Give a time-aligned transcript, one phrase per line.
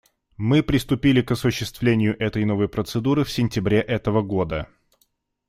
[0.37, 4.67] Мы приступили к осуществлению этой новой процедуры в сентябре этого года.